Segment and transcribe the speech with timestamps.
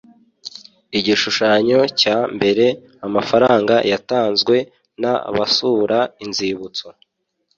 [0.97, 2.65] Igishushanyo cya mbere
[3.07, 4.55] Amafaranga yatanzwe
[5.01, 6.85] n abasura inzibutso